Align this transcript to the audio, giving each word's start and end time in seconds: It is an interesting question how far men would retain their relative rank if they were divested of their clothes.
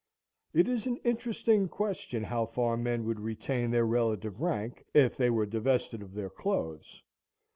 It 0.51 0.67
is 0.67 0.87
an 0.87 0.97
interesting 1.03 1.67
question 1.69 2.23
how 2.23 2.47
far 2.47 2.75
men 2.75 3.05
would 3.05 3.19
retain 3.19 3.69
their 3.69 3.85
relative 3.85 4.41
rank 4.41 4.83
if 4.95 5.15
they 5.15 5.29
were 5.29 5.45
divested 5.45 6.01
of 6.01 6.15
their 6.15 6.31
clothes. 6.31 7.03